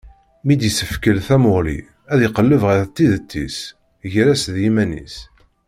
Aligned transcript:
Mi 0.45 0.55
d-yessekfel 0.59 1.19
tamuɣli, 1.27 1.79
ad 2.11 2.19
iqelleb 2.27 2.63
ɣef 2.65 2.81
tidet-is 2.95 3.57
gar-as 4.13 4.43
d 4.53 4.55
yiman-is. 4.63 5.17